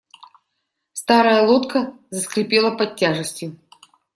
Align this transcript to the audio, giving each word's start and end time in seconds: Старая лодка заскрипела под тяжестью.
Старая 0.93 1.43
лодка 1.45 1.93
заскрипела 2.09 2.71
под 2.71 2.95
тяжестью. 2.95 3.55